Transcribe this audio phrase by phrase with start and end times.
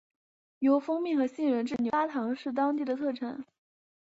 [0.57, 3.45] 由蜂蜜和杏仁制作的牛轧糖是当地的特产。